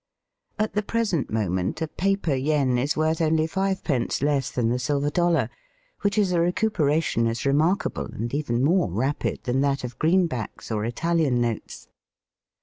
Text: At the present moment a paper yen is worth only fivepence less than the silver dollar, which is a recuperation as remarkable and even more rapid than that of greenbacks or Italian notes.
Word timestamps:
At 0.57 0.73
the 0.73 0.81
present 0.81 1.29
moment 1.29 1.79
a 1.79 1.87
paper 1.87 2.33
yen 2.33 2.79
is 2.79 2.97
worth 2.97 3.21
only 3.21 3.45
fivepence 3.45 4.23
less 4.23 4.49
than 4.49 4.69
the 4.69 4.79
silver 4.79 5.11
dollar, 5.11 5.47
which 6.01 6.17
is 6.17 6.31
a 6.31 6.39
recuperation 6.39 7.27
as 7.27 7.45
remarkable 7.45 8.05
and 8.05 8.33
even 8.33 8.63
more 8.63 8.89
rapid 8.89 9.43
than 9.43 9.61
that 9.61 9.83
of 9.83 9.99
greenbacks 9.99 10.71
or 10.71 10.85
Italian 10.85 11.39
notes. 11.39 11.87